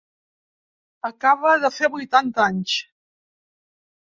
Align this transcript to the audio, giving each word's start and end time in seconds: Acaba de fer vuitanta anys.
Acaba 1.09 1.53
de 1.65 1.71
fer 1.75 1.91
vuitanta 1.99 2.45
anys. 2.49 2.79